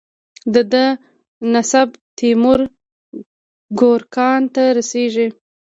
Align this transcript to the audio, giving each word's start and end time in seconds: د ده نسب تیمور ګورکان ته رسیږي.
د 0.53 0.55
ده 0.71 0.85
نسب 1.53 1.89
تیمور 2.17 2.59
ګورکان 3.79 4.41
ته 4.55 4.63
رسیږي. 4.77 5.27